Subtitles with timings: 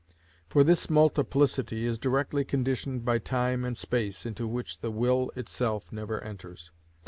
[0.49, 5.91] For this multiplicity is directly conditioned by time and space, into which the will itself
[5.91, 6.71] never enters.